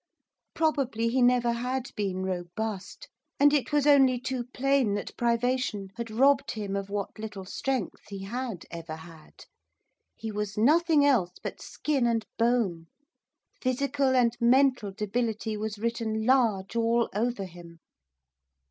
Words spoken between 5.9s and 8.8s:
had robbed him of what little strength he had